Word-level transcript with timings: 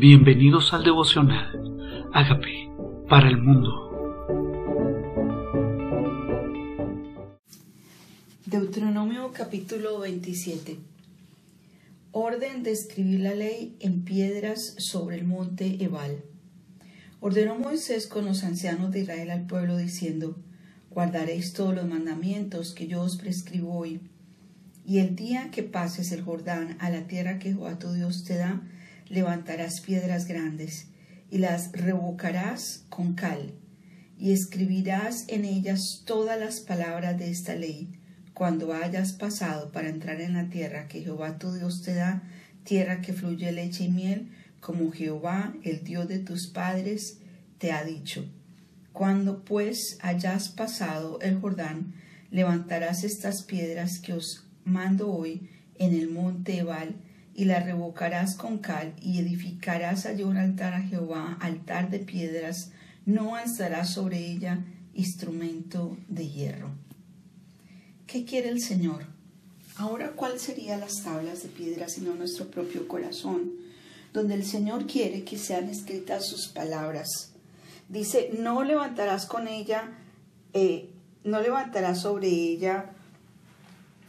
Bienvenidos 0.00 0.72
al 0.72 0.82
devocional. 0.82 2.08
Hágame 2.14 2.70
para 3.06 3.28
el 3.28 3.36
mundo. 3.36 3.68
Deuteronomio 8.46 9.30
capítulo 9.34 9.98
27. 9.98 10.78
Orden 12.12 12.62
de 12.62 12.70
escribir 12.70 13.20
la 13.20 13.34
ley 13.34 13.76
en 13.80 14.02
piedras 14.02 14.74
sobre 14.78 15.18
el 15.18 15.26
monte 15.26 15.84
Ebal. 15.84 16.24
Ordenó 17.20 17.58
Moisés 17.58 18.06
con 18.06 18.24
los 18.24 18.42
ancianos 18.42 18.92
de 18.92 19.00
Israel 19.00 19.30
al 19.30 19.46
pueblo 19.46 19.76
diciendo, 19.76 20.38
Guardaréis 20.88 21.52
todos 21.52 21.74
los 21.74 21.86
mandamientos 21.86 22.72
que 22.72 22.86
yo 22.86 23.02
os 23.02 23.18
prescribo 23.18 23.76
hoy. 23.76 24.00
Y 24.86 25.00
el 25.00 25.14
día 25.14 25.50
que 25.50 25.62
pases 25.62 26.10
el 26.10 26.22
Jordán 26.22 26.78
a 26.80 26.88
la 26.88 27.06
tierra 27.06 27.38
que 27.38 27.52
Jehová 27.52 27.78
tu 27.78 27.92
Dios 27.92 28.24
te 28.24 28.38
da, 28.38 28.62
levantarás 29.10 29.80
piedras 29.80 30.26
grandes 30.26 30.86
y 31.30 31.38
las 31.38 31.72
revocarás 31.72 32.86
con 32.88 33.14
cal 33.14 33.52
y 34.18 34.32
escribirás 34.32 35.24
en 35.28 35.44
ellas 35.44 36.02
todas 36.06 36.40
las 36.40 36.60
palabras 36.60 37.18
de 37.18 37.30
esta 37.30 37.54
ley 37.54 38.00
cuando 38.40 38.72
hayas 38.72 39.12
pasado 39.12 39.70
para 39.70 39.90
entrar 39.90 40.20
en 40.22 40.32
la 40.32 40.48
tierra 40.48 40.88
que 40.88 41.02
Jehová 41.02 41.36
tu 41.36 41.52
Dios 41.52 41.82
te 41.82 41.94
da, 41.94 42.22
tierra 42.64 43.02
que 43.02 43.12
fluye 43.12 43.52
leche 43.52 43.84
y 43.84 43.88
miel, 43.90 44.30
como 44.60 44.92
Jehová, 44.92 45.54
el 45.62 45.84
Dios 45.84 46.08
de 46.08 46.20
tus 46.20 46.46
padres, 46.46 47.18
te 47.58 47.72
ha 47.72 47.84
dicho. 47.84 48.24
Cuando 48.94 49.44
pues 49.44 49.98
hayas 50.00 50.48
pasado 50.48 51.20
el 51.20 51.38
Jordán, 51.38 51.94
levantarás 52.30 53.04
estas 53.04 53.42
piedras 53.42 53.98
que 53.98 54.14
os 54.14 54.46
mando 54.64 55.12
hoy 55.12 55.50
en 55.78 55.94
el 55.94 56.08
monte 56.08 56.58
Ebal, 56.58 56.96
y 57.34 57.44
la 57.44 57.60
revocarás 57.60 58.36
con 58.36 58.58
cal, 58.58 58.94
y 59.00 59.18
edificarás 59.18 60.06
allí 60.06 60.22
un 60.22 60.36
altar 60.36 60.74
a 60.74 60.82
Jehová, 60.82 61.38
altar 61.40 61.90
de 61.90 62.00
piedras, 62.00 62.72
no 63.06 63.36
alzarás 63.36 63.90
sobre 63.90 64.18
ella 64.18 64.64
instrumento 64.94 65.96
de 66.08 66.28
hierro. 66.28 66.70
¿Qué 68.06 68.24
quiere 68.24 68.48
el 68.48 68.60
Señor? 68.60 69.06
Ahora, 69.76 70.10
¿cuál 70.10 70.38
serían 70.38 70.80
las 70.80 71.02
tablas 71.02 71.42
de 71.42 71.48
piedra 71.48 71.88
sino 71.88 72.14
nuestro 72.14 72.50
propio 72.50 72.86
corazón, 72.88 73.52
donde 74.12 74.34
el 74.34 74.44
Señor 74.44 74.86
quiere 74.86 75.24
que 75.24 75.38
sean 75.38 75.68
escritas 75.68 76.26
sus 76.26 76.48
palabras? 76.48 77.32
Dice, 77.88 78.30
no 78.38 78.62
levantarás 78.62 79.26
con 79.26 79.48
ella, 79.48 79.96
eh, 80.52 80.90
no 81.24 81.40
levantarás 81.40 82.02
sobre 82.02 82.28
ella 82.28 82.90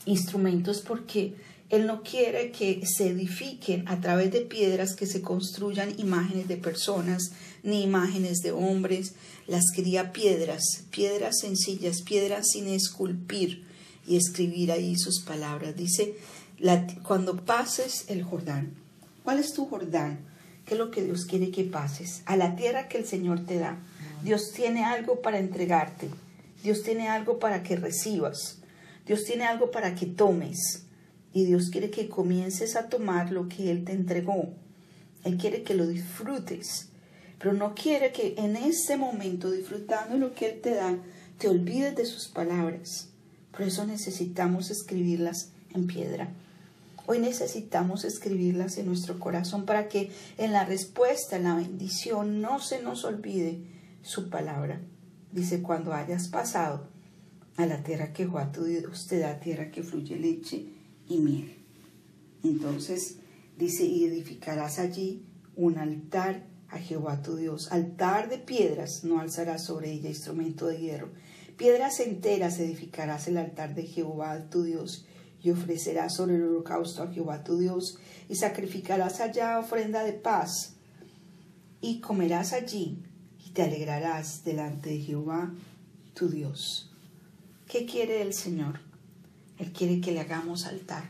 instrumentos 0.05 0.81
porque 0.81 1.35
él 1.71 1.87
no 1.87 2.03
quiere 2.03 2.51
que 2.51 2.85
se 2.85 3.07
edifiquen 3.07 3.87
a 3.87 4.01
través 4.01 4.29
de 4.29 4.41
piedras 4.41 4.93
que 4.93 5.05
se 5.05 5.21
construyan 5.21 5.97
imágenes 5.97 6.49
de 6.49 6.57
personas 6.57 7.31
ni 7.63 7.81
imágenes 7.81 8.39
de 8.39 8.51
hombres. 8.51 9.13
Las 9.47 9.71
quería 9.73 10.11
piedras, 10.11 10.83
piedras 10.91 11.39
sencillas, 11.39 12.01
piedras 12.01 12.49
sin 12.51 12.67
esculpir 12.67 13.65
y 14.05 14.17
escribir 14.17 14.73
ahí 14.73 14.97
sus 14.97 15.21
palabras. 15.21 15.73
Dice, 15.77 16.17
cuando 17.03 17.37
pases 17.37 18.03
el 18.09 18.23
Jordán, 18.23 18.73
¿cuál 19.23 19.39
es 19.39 19.53
tu 19.53 19.65
Jordán? 19.65 20.19
¿Qué 20.65 20.73
es 20.73 20.77
lo 20.77 20.91
que 20.91 21.03
Dios 21.03 21.23
quiere 21.23 21.51
que 21.51 21.63
pases? 21.63 22.21
A 22.25 22.35
la 22.35 22.57
tierra 22.57 22.89
que 22.89 22.97
el 22.97 23.05
Señor 23.05 23.45
te 23.45 23.59
da. 23.59 23.79
Dios 24.23 24.51
tiene 24.53 24.83
algo 24.83 25.21
para 25.21 25.39
entregarte. 25.39 26.09
Dios 26.63 26.83
tiene 26.83 27.07
algo 27.07 27.39
para 27.39 27.63
que 27.63 27.77
recibas. 27.77 28.57
Dios 29.05 29.23
tiene 29.23 29.45
algo 29.45 29.71
para 29.71 29.95
que 29.95 30.05
tomes 30.05 30.85
y 31.33 31.45
Dios 31.45 31.69
quiere 31.69 31.89
que 31.89 32.09
comiences 32.09 32.75
a 32.75 32.89
tomar 32.89 33.31
lo 33.31 33.47
que 33.47 33.71
Él 33.71 33.85
te 33.85 33.93
entregó. 33.93 34.53
Él 35.23 35.37
quiere 35.37 35.63
que 35.63 35.75
lo 35.75 35.87
disfrutes, 35.87 36.89
pero 37.37 37.53
no 37.53 37.73
quiere 37.73 38.11
que 38.11 38.35
en 38.37 38.55
ese 38.55 38.97
momento, 38.97 39.51
disfrutando 39.51 40.17
lo 40.17 40.33
que 40.33 40.49
Él 40.49 40.61
te 40.61 40.73
da, 40.73 40.97
te 41.37 41.47
olvides 41.47 41.95
de 41.95 42.05
sus 42.05 42.27
palabras. 42.27 43.09
Por 43.51 43.61
eso 43.63 43.85
necesitamos 43.85 44.71
escribirlas 44.71 45.51
en 45.73 45.87
piedra. 45.87 46.29
Hoy 47.07 47.19
necesitamos 47.19 48.05
escribirlas 48.05 48.77
en 48.77 48.85
nuestro 48.85 49.19
corazón 49.19 49.65
para 49.65 49.87
que 49.87 50.11
en 50.37 50.51
la 50.51 50.65
respuesta, 50.65 51.37
en 51.37 51.43
la 51.43 51.55
bendición, 51.55 52.41
no 52.41 52.59
se 52.59 52.81
nos 52.81 53.05
olvide 53.05 53.59
su 54.01 54.29
palabra. 54.29 54.81
Dice, 55.31 55.61
cuando 55.61 55.93
hayas 55.93 56.27
pasado 56.27 56.87
a 57.57 57.65
la 57.65 57.83
tierra 57.83 58.13
que 58.13 58.25
Jehová 58.25 58.51
tu 58.51 58.65
Dios 58.65 59.07
te 59.07 59.19
da, 59.19 59.39
tierra 59.39 59.71
que 59.71 59.83
fluye 59.83 60.17
leche 60.17 60.80
y 61.07 61.17
miel. 61.17 61.57
Entonces 62.43 63.17
dice, 63.57 63.85
y 63.85 64.05
edificarás 64.05 64.79
allí 64.79 65.25
un 65.55 65.77
altar 65.77 66.47
a 66.69 66.77
Jehová 66.79 67.21
tu 67.21 67.35
Dios, 67.35 67.71
altar 67.71 68.29
de 68.29 68.37
piedras, 68.37 69.03
no 69.03 69.19
alzarás 69.19 69.65
sobre 69.65 69.91
ella 69.91 70.09
instrumento 70.09 70.67
de 70.67 70.79
hierro. 70.79 71.11
Piedras 71.57 71.99
enteras 71.99 72.59
edificarás 72.59 73.27
el 73.27 73.37
altar 73.37 73.75
de 73.75 73.83
Jehová 73.83 74.49
tu 74.49 74.63
Dios, 74.63 75.05
y 75.43 75.51
ofrecerás 75.51 76.15
sobre 76.15 76.35
el 76.35 76.43
holocausto 76.43 77.03
a 77.03 77.11
Jehová 77.11 77.43
tu 77.43 77.57
Dios, 77.57 77.99
y 78.29 78.35
sacrificarás 78.35 79.19
allá 79.19 79.59
ofrenda 79.59 80.03
de 80.03 80.13
paz, 80.13 80.75
y 81.81 81.99
comerás 81.99 82.53
allí, 82.53 83.03
y 83.45 83.49
te 83.51 83.63
alegrarás 83.63 84.43
delante 84.43 84.91
de 84.91 84.99
Jehová 84.99 85.53
tu 86.13 86.29
Dios. 86.29 86.91
¿Qué 87.67 87.85
quiere 87.85 88.21
el 88.21 88.33
Señor? 88.33 88.90
Él 89.61 89.71
quiere 89.73 90.01
que 90.01 90.11
le 90.11 90.21
hagamos 90.21 90.65
altar 90.65 91.03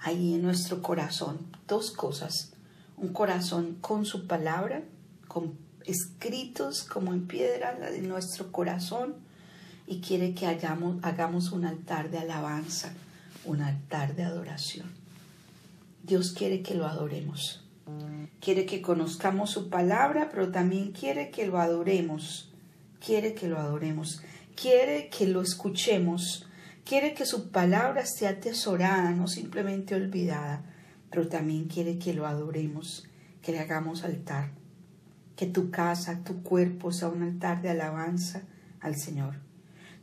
ahí 0.00 0.32
en 0.32 0.40
nuestro 0.40 0.80
corazón. 0.80 1.38
Dos 1.68 1.90
cosas. 1.90 2.54
Un 2.96 3.12
corazón 3.12 3.76
con 3.82 4.06
su 4.06 4.26
palabra, 4.26 4.82
con 5.28 5.52
escritos 5.84 6.84
como 6.84 7.12
en 7.12 7.26
piedra 7.26 7.78
de 7.78 8.00
nuestro 8.00 8.50
corazón 8.50 9.14
y 9.86 10.00
quiere 10.00 10.34
que 10.34 10.46
hagamos 10.46 11.52
un 11.52 11.66
altar 11.66 12.10
de 12.10 12.16
alabanza, 12.16 12.94
un 13.44 13.60
altar 13.60 14.16
de 14.16 14.22
adoración. 14.22 14.90
Dios 16.02 16.32
quiere 16.32 16.62
que 16.62 16.74
lo 16.74 16.86
adoremos. 16.86 17.62
Quiere 18.40 18.64
que 18.64 18.80
conozcamos 18.80 19.50
su 19.50 19.68
palabra, 19.68 20.30
pero 20.30 20.50
también 20.50 20.92
quiere 20.92 21.30
que 21.30 21.46
lo 21.46 21.58
adoremos. 21.58 22.48
Quiere 23.04 23.34
que 23.34 23.48
lo 23.48 23.58
adoremos. 23.58 24.22
Quiere 24.54 25.10
que 25.10 25.26
lo 25.26 25.42
escuchemos 25.42 26.46
Quiere 26.84 27.14
que 27.14 27.26
su 27.26 27.50
palabra 27.50 28.00
esté 28.00 28.26
atesorada, 28.26 29.10
no 29.10 29.28
simplemente 29.28 29.94
olvidada, 29.94 30.64
pero 31.10 31.28
también 31.28 31.66
quiere 31.66 31.98
que 31.98 32.14
lo 32.14 32.26
adoremos, 32.26 33.08
que 33.42 33.52
le 33.52 33.60
hagamos 33.60 34.04
altar, 34.04 34.52
que 35.36 35.46
tu 35.46 35.70
casa, 35.70 36.22
tu 36.24 36.42
cuerpo 36.42 36.92
sea 36.92 37.08
un 37.08 37.22
altar 37.22 37.62
de 37.62 37.70
alabanza 37.70 38.42
al 38.80 38.96
Señor. 38.96 39.36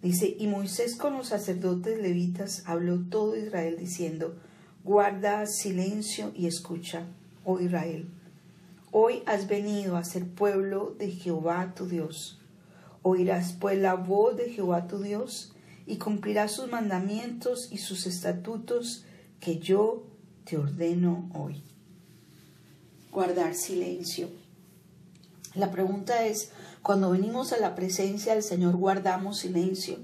Dice, 0.02 0.36
y 0.38 0.48
Moisés 0.48 0.96
con 0.96 1.14
los 1.14 1.30
sacerdotes 1.30 2.00
levitas 2.00 2.64
habló 2.66 3.00
todo 3.10 3.36
Israel 3.36 3.78
diciendo, 3.78 4.40
guarda 4.84 5.46
silencio 5.48 6.32
y 6.36 6.48
escucha, 6.48 7.08
oh 7.44 7.60
Israel. 7.60 8.10
Hoy 8.92 9.24
has 9.26 9.48
venido 9.48 9.98
a 9.98 10.06
ser 10.06 10.28
pueblo 10.28 10.96
de 10.98 11.12
Jehová 11.12 11.74
tu 11.76 11.88
Dios. 11.88 12.40
Oirás 13.02 13.54
pues 13.54 13.78
la 13.80 13.96
voz 13.96 14.38
de 14.38 14.50
Jehová 14.50 14.88
tu 14.88 15.00
Dios 15.00 15.54
y 15.88 15.98
cumplirás 15.98 16.52
sus 16.52 16.70
mandamientos 16.70 17.70
y 17.72 17.78
sus 17.78 18.06
estatutos 18.06 19.06
que 19.40 19.58
yo 19.58 20.04
te 20.44 20.58
ordeno 20.58 21.32
hoy. 21.34 21.64
Guardar 23.10 23.56
silencio. 23.56 24.30
La 25.56 25.72
pregunta 25.72 26.26
es, 26.26 26.52
cuando 26.84 27.10
venimos 27.10 27.54
a 27.54 27.58
la 27.58 27.74
presencia 27.74 28.34
del 28.34 28.44
Señor, 28.44 28.76
guardamos 28.76 29.40
silencio. 29.40 29.98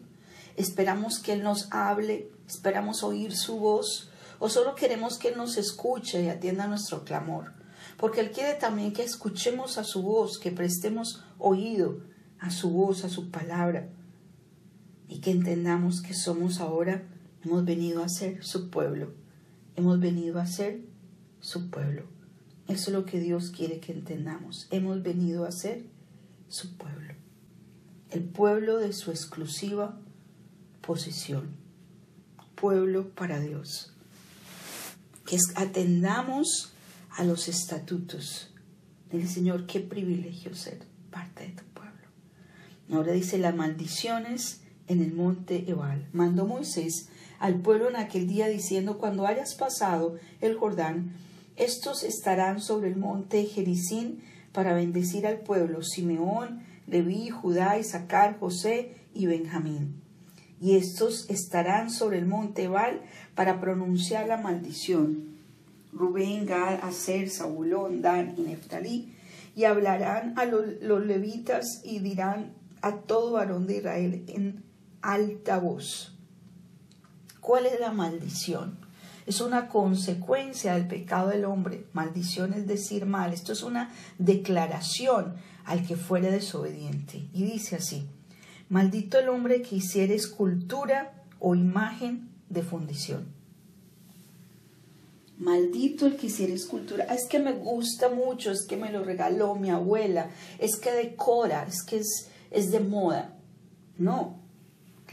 Esperamos 0.56 1.20
que 1.20 1.34
Él 1.34 1.44
nos 1.44 1.68
hable, 1.72 2.30
esperamos 2.48 3.04
oír 3.04 3.36
su 3.36 3.58
voz, 3.58 4.10
o 4.40 4.50
solo 4.50 4.76
queremos 4.76 5.18
que 5.18 5.30
Él 5.30 5.38
nos 5.38 5.58
escuche 5.58 6.24
y 6.24 6.30
atienda 6.30 6.66
nuestro 6.66 7.04
clamor. 7.04 7.52
Porque 7.98 8.22
Él 8.22 8.31
quiere 8.31 8.54
también 8.54 8.94
que 8.94 9.04
escuchemos 9.04 9.78
a 9.78 9.84
su 9.84 10.02
voz, 10.02 10.40
que 10.40 10.52
prestemos 10.52 11.24
oído 11.40 12.00
a 12.40 12.52
su 12.52 12.69
voz, 12.69 13.04
a 13.04 13.10
su 13.10 13.30
palabra 13.31 13.90
y 15.08 15.20
que 15.20 15.32
entendamos 15.32 16.02
que 16.02 16.14
somos 16.14 16.60
ahora, 16.60 17.04
hemos 17.44 17.66
venido 17.66 18.04
a 18.04 18.10
ser 18.10 18.44
su 18.44 18.70
pueblo, 18.70 19.14
hemos 19.76 20.00
venido 20.00 20.40
a 20.40 20.48
ser 20.48 20.82
su 21.40 21.70
pueblo. 21.70 22.04
Eso 22.68 22.90
es 22.90 22.94
lo 22.94 23.06
que 23.06 23.20
Dios 23.20 23.52
quiere 23.52 23.80
que 23.80 23.92
entendamos. 23.92 24.68
Hemos 24.72 25.04
venido 25.04 25.46
a 25.46 25.52
ser 25.52 25.86
su 26.48 26.78
pueblo, 26.78 27.14
el 28.10 28.24
pueblo 28.24 28.78
de 28.78 28.94
su 28.94 29.12
exclusiva 29.12 30.00
posición, 30.82 31.56
pueblo 32.56 33.10
para 33.10 33.40
Dios. 33.40 33.92
Que 35.26 35.38
atendamos 35.56 36.74
a 37.10 37.24
los 37.24 37.48
estatutos 37.48 38.54
del 39.12 39.28
Señor. 39.28 39.66
Qué 39.66 39.80
privilegio 39.80 40.56
ser 40.56 40.86
parte 41.12 41.48
de 41.48 41.54
tu 41.54 41.64
pueblo. 41.74 42.08
Ahora 42.92 43.14
dice 43.14 43.38
las 43.38 43.56
maldiciones 43.56 44.62
en 44.88 45.01
el 45.01 45.13
monte 45.13 45.69
Ebal. 45.69 46.07
Mandó 46.13 46.45
Moisés 46.45 47.09
al 47.39 47.56
pueblo 47.59 47.89
en 47.89 47.95
aquel 47.95 48.27
día 48.27 48.47
diciendo, 48.47 48.97
cuando 48.97 49.25
hayas 49.27 49.56
pasado 49.56 50.15
el 50.41 50.56
Jordán, 50.56 51.13
Estos 51.56 52.03
estarán 52.03 52.62
sobre 52.62 52.88
el 52.88 52.95
monte 52.95 53.45
Jericín 53.45 54.24
para 54.53 54.74
bendecir 54.74 55.27
al 55.27 55.39
pueblo, 55.39 55.83
Simeón, 55.83 56.63
Leví, 56.88 57.30
Judá, 57.30 57.77
Isaacar, 57.77 58.39
José 58.39 58.95
y 59.13 59.25
Benjamín. 59.27 60.01
Y 60.59 60.77
estos 60.77 61.30
estarán 61.30 61.89
sobre 61.89 62.18
el 62.18 62.25
monte 62.25 62.63
Ebal 62.63 63.01
para 63.35 63.59
pronunciar 63.59 64.27
la 64.27 64.38
maldición. 64.38 65.33
Rubén, 65.91 66.45
Gad, 66.45 66.80
Aser, 66.83 67.30
Zabulón, 67.30 68.01
Dan 68.01 68.33
y 68.38 68.41
Neftalí, 68.41 69.13
y 69.56 69.65
hablarán 69.65 70.33
a 70.38 70.45
los, 70.45 70.65
los 70.81 71.06
levitas 71.06 71.81
y 71.83 72.00
dirán 72.00 72.53
a 72.81 72.97
todo 72.97 73.33
varón 73.33 73.68
de 73.68 73.77
Israel 73.77 74.24
en 74.27 74.63
alta 75.04 75.60
voz. 75.60 76.16
¿Cuál 77.42 77.68
es 77.68 77.80
la 77.80 77.92
maldición? 77.92 78.80
Es 79.28 79.42
una 79.42 79.68
consecuencia 79.68 80.74
del 80.74 80.88
pecado 80.88 81.30
del 81.30 81.46
hombre. 81.46 81.86
Maldición 81.94 82.54
es 82.54 82.66
decir 82.68 83.06
mal. 83.06 83.34
Esto 83.34 83.54
es 83.54 83.62
una 83.62 83.94
declaración 84.18 85.36
al 85.66 85.86
que 85.86 85.96
fuere 85.96 86.32
desobediente. 86.32 87.28
Y 87.34 87.44
dice 87.44 87.76
así, 87.76 88.08
maldito 88.70 89.20
el 89.20 89.30
hombre 89.30 89.62
que 89.62 89.76
hiciere 89.76 90.16
escultura 90.16 91.14
o 91.40 91.54
imagen 91.54 92.30
de 92.50 92.64
fundición. 92.64 93.28
Maldito 95.38 96.06
el 96.06 96.16
que 96.16 96.28
hiciera 96.28 96.54
escultura. 96.54 97.06
Es 97.06 97.28
que 97.28 97.40
me 97.40 97.54
gusta 97.54 98.10
mucho, 98.10 98.52
es 98.52 98.66
que 98.66 98.78
me 98.78 98.92
lo 98.92 99.04
regaló 99.04 99.56
mi 99.56 99.70
abuela, 99.70 100.30
es 100.60 100.78
que 100.78 100.92
decora, 100.92 101.66
es 101.68 101.84
que 101.84 101.98
es, 101.98 102.30
es 102.52 102.72
de 102.72 102.80
moda. 102.80 103.36
No, 103.98 104.43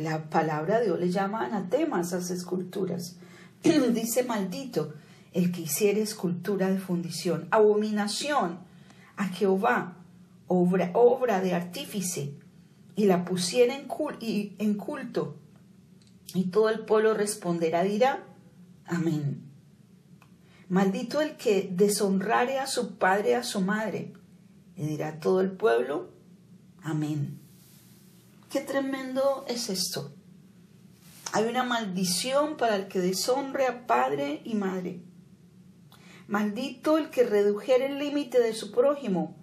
la 0.01 0.31
palabra 0.31 0.79
de 0.79 0.87
Dios 0.87 1.01
le 1.01 1.11
llama 1.11 1.45
anatema 1.45 1.99
a 1.99 2.01
esas 2.01 2.31
esculturas. 2.31 3.17
Dice 3.63 4.25
maldito 4.25 4.95
el 5.33 5.53
que 5.53 5.63
hiciera 5.63 6.01
escultura 6.01 6.71
de 6.71 6.79
fundición, 6.79 7.47
abominación 7.51 8.59
a 9.17 9.29
Jehová, 9.29 9.99
obra, 10.47 10.91
obra 10.95 11.41
de 11.41 11.55
artífice, 11.55 12.35
y 12.97 13.05
la 13.07 13.25
pusiera 13.25 13.75
en, 13.75 13.87
en 14.59 14.75
culto. 14.75 15.37
Y 16.35 16.45
todo 16.45 16.69
el 16.69 16.81
pueblo 16.81 17.15
responderá, 17.15 17.83
dirá, 17.83 18.25
amén. 18.87 19.43
Maldito 20.69 21.21
el 21.21 21.37
que 21.37 21.69
deshonrare 21.73 22.59
a 22.59 22.67
su 22.67 22.97
padre, 22.97 23.37
a 23.37 23.43
su 23.43 23.61
madre. 23.61 24.13
Y 24.77 24.87
dirá 24.87 25.19
todo 25.19 25.41
el 25.41 25.51
pueblo, 25.51 26.11
amén. 26.83 27.40
Qué 28.51 28.61
tremendo 28.61 29.45
es 29.47 29.71
esto. 29.71 30.13
Hay 31.33 31.45
una 31.45 31.63
maldición 31.63 32.57
para 32.57 32.75
el 32.75 32.89
que 32.89 32.99
deshonre 32.99 33.67
a 33.67 33.87
padre 33.87 34.43
y 34.45 34.55
madre. 34.55 35.01
Maldito 36.27 36.99
el 36.99 37.11
que 37.11 37.23
redujere 37.23 37.87
el 37.87 38.01
límite 38.01 38.41
de 38.41 38.53
su 38.53 38.73
prójimo. 38.73 39.37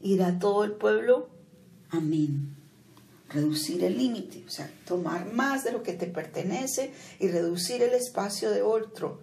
Y 0.00 0.12
dirá 0.12 0.38
todo 0.38 0.64
el 0.64 0.72
pueblo, 0.72 1.28
amén. 1.90 2.56
Reducir 3.28 3.84
el 3.84 3.98
límite, 3.98 4.42
o 4.46 4.50
sea, 4.50 4.72
tomar 4.86 5.30
más 5.32 5.62
de 5.62 5.72
lo 5.72 5.82
que 5.82 5.92
te 5.92 6.06
pertenece 6.06 6.94
y 7.18 7.28
reducir 7.28 7.82
el 7.82 7.92
espacio 7.92 8.50
de 8.50 8.62
otro 8.62 9.20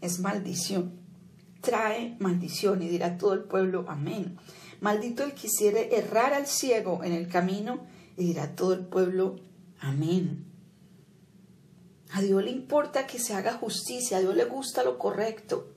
es 0.00 0.18
maldición. 0.18 0.98
Trae 1.60 2.16
maldición 2.18 2.82
y 2.82 2.88
dirá 2.88 3.16
todo 3.16 3.34
el 3.34 3.44
pueblo 3.44 3.84
amén. 3.88 4.38
Maldito 4.80 5.22
el 5.22 5.30
que 5.30 5.42
quisiere 5.42 5.96
errar 5.96 6.34
al 6.34 6.48
ciego 6.48 7.04
en 7.04 7.12
el 7.12 7.28
camino 7.28 7.86
y 8.18 8.26
dirá 8.26 8.56
todo 8.56 8.74
el 8.74 8.84
pueblo 8.84 9.36
amén. 9.80 10.44
A 12.10 12.20
Dios 12.20 12.42
le 12.42 12.50
importa 12.50 13.06
que 13.06 13.20
se 13.20 13.34
haga 13.34 13.52
justicia, 13.52 14.16
a 14.16 14.20
Dios 14.20 14.34
le 14.34 14.44
gusta 14.44 14.82
lo 14.82 14.98
correcto. 14.98 15.72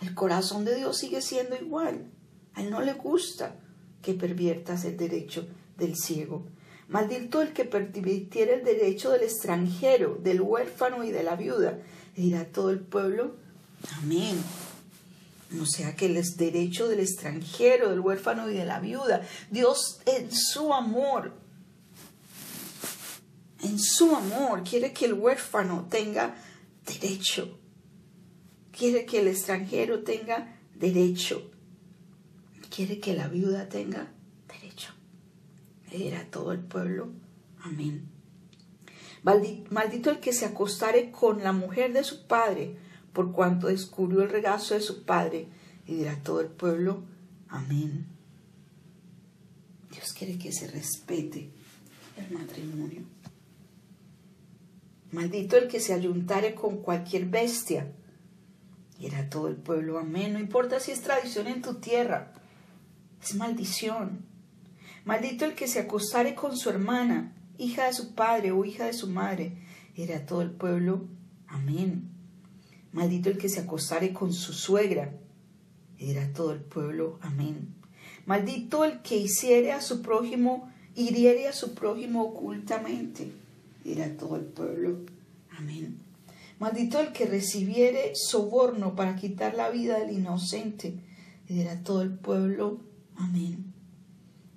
El 0.00 0.14
corazón 0.14 0.64
de 0.64 0.74
Dios 0.74 0.98
sigue 0.98 1.22
siendo 1.22 1.56
igual. 1.56 2.10
A 2.54 2.62
Él 2.62 2.70
no 2.70 2.80
le 2.80 2.94
gusta 2.94 3.56
que 4.02 4.14
perviertas 4.14 4.84
el 4.84 4.96
derecho 4.96 5.46
del 5.78 5.96
ciego. 5.96 6.46
Maldito 6.88 7.42
el 7.42 7.52
que 7.52 7.64
pervirtiera 7.64 8.52
el 8.54 8.64
derecho 8.64 9.10
del 9.10 9.22
extranjero, 9.22 10.18
del 10.20 10.40
huérfano 10.40 11.04
y 11.04 11.12
de 11.12 11.22
la 11.22 11.36
viuda, 11.36 11.78
dirá 12.16 12.44
todo 12.46 12.70
el 12.70 12.80
pueblo, 12.80 13.36
amén. 14.02 14.36
O 15.60 15.66
sea 15.66 15.94
que 15.94 16.06
el 16.06 16.22
derecho 16.36 16.88
del 16.88 17.00
extranjero, 17.00 17.90
del 17.90 18.00
huérfano 18.00 18.50
y 18.50 18.54
de 18.54 18.64
la 18.64 18.80
viuda, 18.80 19.26
Dios 19.50 20.00
en 20.06 20.30
su 20.32 20.72
amor, 20.72 21.32
en 23.62 23.78
su 23.78 24.14
amor 24.14 24.62
quiere 24.62 24.92
que 24.92 25.06
el 25.06 25.14
huérfano 25.14 25.86
tenga 25.90 26.34
derecho, 26.86 27.58
quiere 28.72 29.06
que 29.06 29.20
el 29.20 29.28
extranjero 29.28 30.02
tenga 30.02 30.58
derecho, 30.74 31.50
quiere 32.74 33.00
que 33.00 33.14
la 33.14 33.28
viuda 33.28 33.68
tenga 33.68 34.12
derecho. 34.48 34.92
Era 35.90 36.24
todo 36.30 36.52
el 36.52 36.60
pueblo, 36.60 37.12
amén. 37.62 38.08
Maldito 39.22 40.10
el 40.10 40.20
que 40.20 40.34
se 40.34 40.44
acostare 40.44 41.10
con 41.10 41.42
la 41.42 41.52
mujer 41.52 41.94
de 41.94 42.04
su 42.04 42.26
padre, 42.26 42.76
por 43.14 43.32
cuanto 43.32 43.68
descubrió 43.68 44.22
el 44.22 44.28
regazo 44.28 44.74
de 44.74 44.80
su 44.80 45.04
padre. 45.04 45.48
Y 45.86 45.94
dirá 45.94 46.16
todo 46.22 46.40
el 46.40 46.48
pueblo, 46.48 47.04
amén. 47.48 48.06
Dios 49.90 50.12
quiere 50.12 50.36
que 50.36 50.52
se 50.52 50.66
respete 50.66 51.50
el 52.16 52.36
matrimonio. 52.36 53.02
Maldito 55.12 55.56
el 55.56 55.68
que 55.68 55.80
se 55.80 55.94
ayuntare 55.94 56.54
con 56.54 56.78
cualquier 56.78 57.26
bestia. 57.26 57.92
Y 58.98 59.06
era 59.06 59.30
todo 59.30 59.48
el 59.48 59.56
pueblo, 59.56 59.98
amén. 59.98 60.32
No 60.32 60.40
importa 60.40 60.80
si 60.80 60.90
es 60.90 61.00
tradición 61.00 61.46
en 61.46 61.62
tu 61.62 61.74
tierra, 61.74 62.32
es 63.22 63.34
maldición. 63.36 64.24
Maldito 65.04 65.44
el 65.44 65.54
que 65.54 65.68
se 65.68 65.80
acostare 65.80 66.34
con 66.34 66.56
su 66.56 66.68
hermana 66.68 67.32
hija 67.58 67.86
de 67.86 67.92
su 67.92 68.14
padre 68.14 68.50
o 68.50 68.64
hija 68.64 68.86
de 68.86 68.92
su 68.92 69.08
madre. 69.08 69.56
Era 69.96 70.26
todo 70.26 70.42
el 70.42 70.50
pueblo, 70.50 71.06
amén. 71.46 72.13
Maldito 72.94 73.28
el 73.28 73.38
que 73.38 73.48
se 73.48 73.58
acostare 73.58 74.12
con 74.12 74.32
su 74.32 74.52
suegra. 74.52 75.12
Era 75.98 76.32
todo 76.32 76.52
el 76.52 76.60
pueblo, 76.60 77.18
amén. 77.22 77.74
Maldito 78.24 78.84
el 78.84 79.02
que 79.02 79.16
hiciere 79.16 79.72
a 79.72 79.80
su 79.80 80.00
prójimo, 80.00 80.70
hiriere 80.94 81.48
a 81.48 81.52
su 81.52 81.74
prójimo 81.74 82.22
ocultamente. 82.22 83.32
Era 83.84 84.16
todo 84.16 84.36
el 84.36 84.44
pueblo, 84.44 85.00
amén. 85.58 85.98
Maldito 86.60 87.00
el 87.00 87.12
que 87.12 87.26
recibiere 87.26 88.12
soborno 88.14 88.94
para 88.94 89.16
quitar 89.16 89.54
la 89.54 89.70
vida 89.70 89.98
del 89.98 90.12
inocente. 90.12 90.94
Era 91.48 91.82
todo 91.82 92.02
el 92.02 92.12
pueblo, 92.12 92.78
amén. 93.16 93.74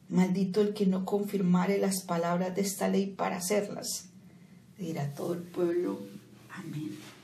Maldito 0.09 0.61
el 0.61 0.75
que 0.75 0.85
no 0.85 1.05
confirmare 1.05 1.79
las 1.79 2.03
palabras 2.03 2.55
de 2.55 2.61
esta 2.61 2.87
ley 2.87 3.07
para 3.07 3.37
hacerlas. 3.37 4.09
Dirá 4.77 5.11
todo 5.15 5.33
el 5.33 5.41
pueblo, 5.41 5.99
amén. 6.51 7.16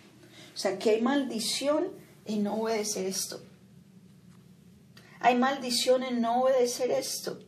O 0.54 0.58
sea 0.58 0.78
que 0.78 0.92
hay 0.92 1.02
maldición 1.02 1.88
en 2.26 2.44
no 2.44 2.56
obedecer 2.56 3.06
esto. 3.06 3.42
Hay 5.20 5.38
maldición 5.38 6.04
en 6.04 6.22
no 6.22 6.44
obedecer 6.44 6.92
esto. 6.92 7.40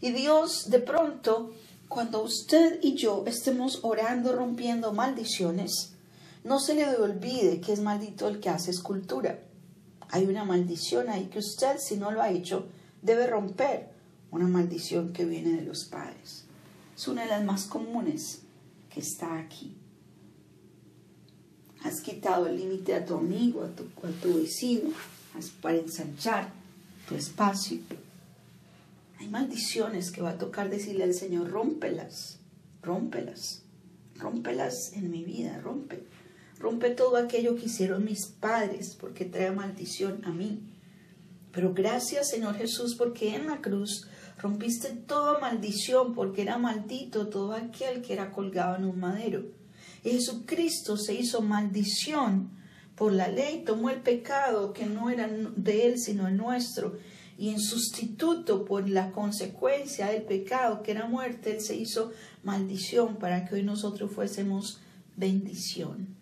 Y 0.00 0.10
Dios 0.12 0.70
de 0.70 0.80
pronto, 0.80 1.52
cuando 1.88 2.22
usted 2.22 2.78
y 2.82 2.94
yo 2.94 3.24
estemos 3.26 3.80
orando, 3.82 4.32
rompiendo 4.32 4.92
maldiciones, 4.92 5.94
no 6.44 6.60
se 6.60 6.74
le 6.74 6.86
olvide 6.96 7.60
que 7.60 7.72
es 7.72 7.80
maldito 7.80 8.28
el 8.28 8.40
que 8.40 8.50
hace 8.50 8.70
escultura. 8.70 9.38
Hay 10.10 10.26
una 10.26 10.44
maldición 10.44 11.08
ahí 11.08 11.26
que 11.26 11.38
usted, 11.38 11.78
si 11.78 11.96
no 11.96 12.10
lo 12.10 12.20
ha 12.20 12.30
hecho, 12.30 12.66
debe 13.02 13.26
romper 13.26 13.90
una 14.30 14.46
maldición 14.46 15.12
que 15.12 15.24
viene 15.24 15.52
de 15.52 15.62
los 15.62 15.84
padres. 15.84 16.44
Es 16.96 17.08
una 17.08 17.22
de 17.22 17.28
las 17.28 17.44
más 17.44 17.64
comunes 17.64 18.42
que 18.90 19.00
está 19.00 19.38
aquí. 19.38 19.76
Has 21.84 22.00
quitado 22.00 22.46
el 22.46 22.56
límite 22.56 22.94
a 22.94 23.04
tu 23.04 23.14
amigo, 23.14 23.62
a 23.62 23.68
tu, 23.68 23.84
a 23.84 24.10
tu 24.20 24.40
vecino, 24.40 24.90
para 25.60 25.76
ensanchar 25.76 26.52
tu 27.08 27.14
espacio. 27.14 27.78
Hay 29.20 29.28
maldiciones 29.28 30.10
que 30.10 30.22
va 30.22 30.30
a 30.30 30.38
tocar 30.38 30.68
decirle 30.68 31.04
al 31.04 31.14
Señor, 31.14 31.50
rómpelas, 31.50 32.38
rómpelas, 32.82 33.62
rómpelas 34.16 34.92
en 34.94 35.10
mi 35.10 35.22
vida, 35.22 35.60
rompe. 35.60 36.02
Rompe 36.58 36.90
todo 36.90 37.18
aquello 37.18 37.54
que 37.54 37.66
hicieron 37.66 38.04
mis 38.04 38.26
padres 38.26 38.96
porque 38.98 39.24
trae 39.24 39.52
maldición 39.52 40.24
a 40.24 40.30
mí. 40.30 40.60
Pero 41.52 41.72
gracias 41.72 42.30
Señor 42.30 42.56
Jesús 42.56 42.96
porque 42.96 43.36
en 43.36 43.46
la 43.46 43.60
cruz 43.60 44.08
Rompiste 44.38 44.90
toda 44.90 45.38
maldición 45.38 46.14
porque 46.14 46.42
era 46.42 46.58
maldito 46.58 47.28
todo 47.28 47.52
aquel 47.52 48.02
que 48.02 48.12
era 48.12 48.30
colgado 48.30 48.76
en 48.76 48.84
un 48.84 48.98
madero. 48.98 49.44
Jesucristo 50.12 50.96
se 50.96 51.14
hizo 51.14 51.40
maldición 51.40 52.50
por 52.94 53.12
la 53.12 53.28
ley, 53.28 53.64
tomó 53.64 53.90
el 53.90 54.00
pecado 54.00 54.72
que 54.72 54.86
no 54.86 55.10
era 55.10 55.28
de 55.28 55.86
él 55.86 55.98
sino 55.98 56.28
el 56.28 56.36
nuestro. 56.36 56.96
Y 57.36 57.48
en 57.48 57.58
sustituto 57.58 58.64
por 58.64 58.88
la 58.88 59.10
consecuencia 59.10 60.06
del 60.06 60.22
pecado 60.22 60.82
que 60.82 60.92
era 60.92 61.08
muerte, 61.08 61.56
él 61.56 61.60
se 61.60 61.74
hizo 61.74 62.12
maldición 62.44 63.16
para 63.16 63.44
que 63.44 63.56
hoy 63.56 63.62
nosotros 63.64 64.12
fuésemos 64.12 64.78
bendición. 65.16 66.14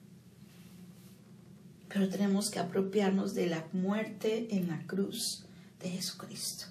pero 1.89 2.09
tenemos 2.09 2.51
que 2.51 2.59
apropiarnos 2.59 3.35
de 3.35 3.49
la 3.49 3.67
muerte 3.75 4.49
en 4.51 4.69
la 4.69 4.87
cruz 4.87 5.45
de 5.79 5.91
Jesucristo. 5.91 6.65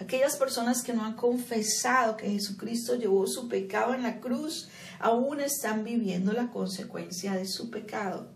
Aquellas 0.00 0.36
personas 0.36 0.82
que 0.82 0.94
no 0.94 1.04
han 1.04 1.14
confesado 1.14 2.16
que 2.16 2.30
Jesucristo 2.30 2.94
llevó 2.96 3.26
su 3.26 3.48
pecado 3.48 3.92
en 3.92 4.02
la 4.02 4.18
cruz, 4.18 4.70
aún 4.98 5.40
están 5.40 5.84
viviendo 5.84 6.32
la 6.32 6.50
consecuencia 6.50 7.34
de 7.34 7.46
su 7.46 7.68
pecado. 7.68 8.32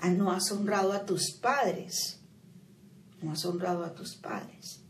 Ah, 0.00 0.10
no 0.10 0.30
has 0.30 0.52
honrado 0.52 0.92
a 0.92 1.04
tus 1.04 1.32
padres. 1.32 2.20
No 3.22 3.32
has 3.32 3.44
honrado 3.44 3.84
a 3.84 3.92
tus 3.92 4.14
padres. 4.14 4.82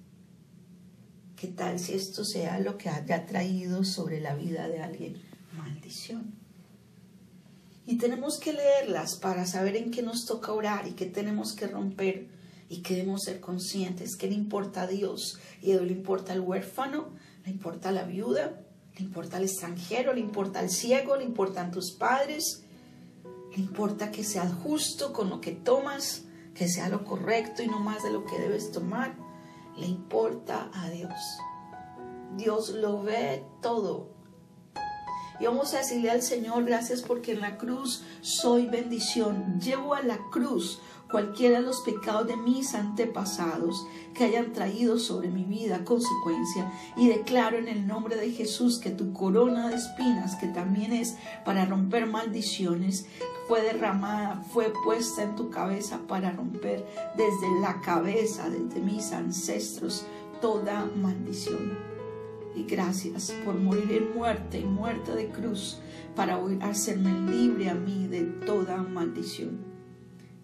¿Qué 1.37 1.49
tal 1.49 1.79
si 1.79 1.95
esto 1.95 2.23
sea 2.23 2.61
lo 2.61 2.77
que 2.77 2.91
haya 2.91 3.25
traído 3.25 3.83
sobre 3.83 4.21
la 4.21 4.35
vida 4.35 4.69
de 4.69 4.83
alguien? 4.83 5.23
Maldición. 5.57 6.35
Y 7.87 7.97
tenemos 7.97 8.39
que 8.39 8.53
leerlas 8.53 9.17
para 9.17 9.47
saber 9.47 9.77
en 9.77 9.91
qué 9.91 10.03
nos 10.03 10.27
toca 10.27 10.53
orar 10.53 10.87
y 10.87 10.93
qué 10.93 11.07
tenemos 11.07 11.55
que 11.55 11.67
romper 11.67 12.40
y 12.71 12.83
que 12.83 12.95
debemos 12.95 13.25
ser 13.25 13.41
conscientes 13.41 14.17
que 14.17 14.29
le 14.29 14.35
importa 14.35 14.83
a 14.83 14.87
Dios 14.87 15.41
y 15.61 15.73
a 15.73 15.81
le 15.81 15.93
importa 15.93 16.33
al 16.33 16.41
huérfano, 16.41 17.09
le 17.45 17.51
importa 17.51 17.89
a 17.89 17.93
la 17.93 18.05
viuda, 18.05 18.63
le 18.97 19.05
importa 19.05 19.39
al 19.39 19.43
extranjero, 19.43 20.15
le 20.15 20.21
importa 20.21 20.61
al 20.61 20.71
ciego, 20.71 21.17
le 21.17 21.25
importan 21.25 21.73
tus 21.73 21.91
padres, 21.91 22.63
le 23.25 23.57
importa 23.57 24.13
que 24.13 24.23
seas 24.23 24.53
justo 24.55 25.13
con 25.13 25.29
lo 25.31 25.41
que 25.41 25.51
tomas, 25.51 26.23
que 26.55 26.69
sea 26.69 26.89
lo 26.89 27.05
correcto 27.05 27.65
y 27.65 27.67
no 27.67 27.81
más 27.81 28.05
de 28.05 28.13
lo 28.13 28.25
que 28.25 28.39
debes 28.39 28.71
tomar. 28.71 29.17
Le 29.77 29.87
importa 29.87 30.71
a 30.73 30.91
Dios. 30.91 31.19
Dios 32.37 32.71
lo 32.71 33.03
ve 33.03 33.45
todo. 33.61 34.20
Y 35.41 35.47
vamos 35.47 35.73
a 35.73 35.79
decirle 35.79 36.11
al 36.11 36.21
Señor, 36.21 36.65
gracias 36.65 37.01
porque 37.01 37.33
en 37.33 37.41
la 37.41 37.57
cruz 37.57 38.03
soy 38.21 38.67
bendición. 38.67 39.59
Llevo 39.59 39.95
a 39.95 40.03
la 40.03 40.19
cruz 40.31 40.81
cualquiera 41.11 41.61
de 41.61 41.67
los 41.67 41.81
pecados 41.81 42.27
de 42.27 42.37
mis 42.37 42.75
antepasados 42.75 43.87
que 44.15 44.25
hayan 44.25 44.53
traído 44.53 44.99
sobre 44.99 45.29
mi 45.29 45.45
vida 45.45 45.85
consecuencia 45.85 46.71
y 46.97 47.09
declaro 47.09 47.59
en 47.59 47.69
el 47.69 47.87
nombre 47.87 48.17
de 48.17 48.31
Jesús 48.31 48.79
que 48.79 48.91
tu 48.91 49.13
corona 49.13 49.69
de 49.69 49.77
espinas, 49.77 50.37
que 50.37 50.47
también 50.49 50.93
es 50.93 51.17
para 51.45 51.65
romper 51.65 52.07
maldiciones, 52.07 53.07
fue 53.49 53.63
derramada, 53.63 54.43
fue 54.53 54.73
puesta 54.85 55.23
en 55.23 55.37
tu 55.37 55.51
cabeza 55.51 56.01
para 56.07 56.33
romper 56.33 56.87
desde 57.17 57.61
la 57.61 57.81
cabeza, 57.81 58.49
desde 58.49 58.81
mis 58.81 59.13
ancestros, 59.13 60.05
toda 60.41 60.85
maldición. 60.97 62.00
Y 62.55 62.65
gracias 62.65 63.33
por 63.45 63.55
morir 63.55 63.93
en 63.93 64.15
muerte 64.15 64.59
y 64.59 64.65
muerte 64.65 65.13
de 65.13 65.29
cruz 65.29 65.79
para 66.17 66.41
hacerme 66.63 67.31
libre 67.31 67.71
a 67.71 67.75
mí 67.75 68.07
de 68.09 68.23
toda 68.45 68.77
maldición. 68.79 69.59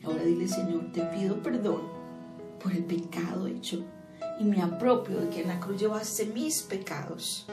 Ahora 0.05 0.23
dile, 0.23 0.47
Señor, 0.47 0.93
te 0.93 1.03
pido 1.03 1.43
perdón 1.43 1.83
por 2.63 2.73
el 2.73 2.85
pecado 2.85 3.47
hecho 3.49 3.85
y 4.39 4.45
me 4.45 4.63
apropio 4.63 5.19
de 5.21 5.29
que 5.29 5.43
en 5.43 5.49
la 5.49 5.59
cruz 5.59 5.81
llevaste 5.81 6.27
mis 6.27 6.63
pecados 6.63 7.47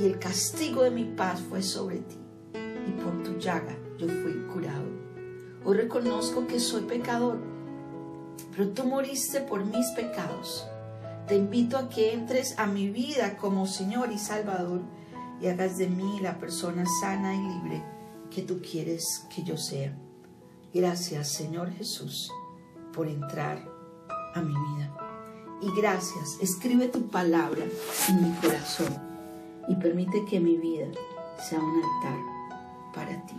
y 0.00 0.06
el 0.06 0.18
castigo 0.18 0.82
de 0.82 0.90
mi 0.90 1.04
paz 1.04 1.40
fue 1.48 1.62
sobre 1.62 1.98
ti 1.98 2.16
y 2.54 3.02
por 3.02 3.22
tu 3.22 3.38
llaga 3.38 3.76
yo 3.98 4.08
fui 4.08 4.32
curado. 4.52 4.84
Hoy 5.64 5.76
reconozco 5.76 6.46
que 6.46 6.58
soy 6.58 6.82
pecador, 6.82 7.38
pero 8.50 8.68
tú 8.70 8.84
moriste 8.84 9.40
por 9.40 9.64
mis 9.64 9.86
pecados. 9.92 10.66
Te 11.26 11.36
invito 11.36 11.78
a 11.78 11.88
que 11.88 12.12
entres 12.12 12.58
a 12.58 12.66
mi 12.66 12.90
vida 12.90 13.38
como 13.38 13.66
Señor 13.66 14.12
y 14.12 14.18
Salvador 14.18 14.82
y 15.40 15.46
hagas 15.46 15.78
de 15.78 15.88
mí 15.88 16.20
la 16.20 16.38
persona 16.38 16.84
sana 17.00 17.34
y 17.34 17.38
libre 17.38 17.82
que 18.30 18.42
tú 18.42 18.60
quieres 18.60 19.24
que 19.34 19.42
yo 19.42 19.56
sea. 19.56 19.96
Gracias, 20.74 21.32
Señor 21.32 21.70
Jesús, 21.70 22.30
por 22.92 23.08
entrar 23.08 23.66
a 24.34 24.42
mi 24.42 24.52
vida. 24.52 24.94
Y 25.62 25.80
gracias, 25.80 26.36
escribe 26.42 26.88
tu 26.88 27.08
palabra 27.08 27.64
en 28.10 28.22
mi 28.22 28.36
corazón 28.40 28.94
y 29.66 29.76
permite 29.76 30.26
que 30.26 30.40
mi 30.40 30.58
vida 30.58 30.88
sea 31.48 31.58
un 31.58 31.82
altar 31.82 32.18
para 32.94 33.24
ti. 33.24 33.36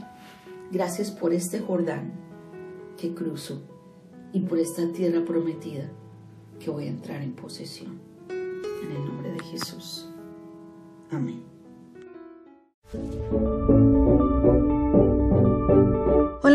Gracias 0.72 1.12
por 1.12 1.34
este 1.34 1.60
Jordán 1.60 2.14
que 2.98 3.14
cruzo 3.14 3.62
y 4.34 4.40
por 4.40 4.58
esta 4.58 4.92
tierra 4.92 5.24
prometida 5.24 5.92
que 6.60 6.70
voy 6.70 6.86
a 6.86 6.90
entrar 6.90 7.22
en 7.22 7.34
posesión. 7.34 8.00
En 8.30 8.92
el 8.92 9.06
nombre 9.06 9.32
de 9.32 9.40
Jesús. 9.44 10.08
Amén. 11.12 11.44